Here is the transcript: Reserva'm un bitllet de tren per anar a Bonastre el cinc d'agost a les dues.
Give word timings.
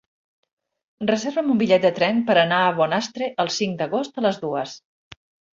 Reserva'm 1.11 1.51
un 1.55 1.59
bitllet 1.59 1.83
de 1.87 1.91
tren 1.99 2.23
per 2.31 2.37
anar 2.45 2.63
a 2.63 2.71
Bonastre 2.81 3.29
el 3.45 3.55
cinc 3.59 3.79
d'agost 3.83 4.21
a 4.23 4.29
les 4.29 4.41
dues. 4.47 4.75